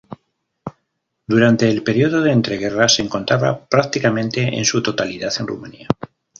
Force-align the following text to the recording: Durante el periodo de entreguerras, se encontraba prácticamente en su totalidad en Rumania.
Durante 1.27 1.69
el 1.69 1.83
periodo 1.83 2.21
de 2.23 2.31
entreguerras, 2.31 2.95
se 2.95 3.03
encontraba 3.03 3.67
prácticamente 3.67 4.41
en 4.57 4.65
su 4.65 4.81
totalidad 4.81 5.31
en 5.39 5.45
Rumania. 5.45 5.87